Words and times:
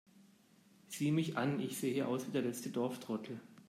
Sieh 0.87 1.11
mich 1.11 1.37
an, 1.37 1.59
ich 1.59 1.77
sehe 1.77 2.07
aus 2.07 2.25
wie 2.25 2.31
der 2.31 2.41
letzte 2.41 2.71
Dorftrottel! 2.71 3.39